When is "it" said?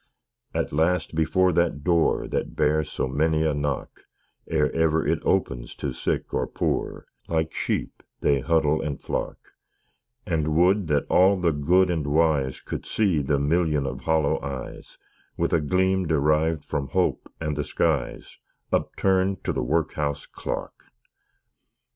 5.07-5.19